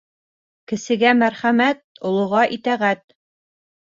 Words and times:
Кесегә 0.71 1.11
мәрхәмәт, 1.19 1.83
олоға 2.11 2.41
итәғәт. 2.57 3.05